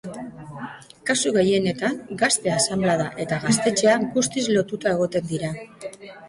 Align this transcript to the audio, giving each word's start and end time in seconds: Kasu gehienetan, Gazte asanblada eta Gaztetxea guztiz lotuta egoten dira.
Kasu 1.09 1.33
gehienetan, 1.35 1.99
Gazte 2.21 2.53
asanblada 2.53 3.05
eta 3.27 3.39
Gaztetxea 3.45 3.95
guztiz 4.17 4.45
lotuta 4.57 4.95
egoten 4.97 5.31
dira. 5.35 5.55